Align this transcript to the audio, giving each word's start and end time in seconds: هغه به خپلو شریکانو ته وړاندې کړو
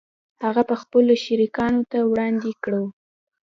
هغه 0.45 0.61
به 0.69 0.75
خپلو 0.81 1.13
شریکانو 1.25 1.81
ته 1.91 1.97
وړاندې 2.11 2.51
کړو 2.63 2.83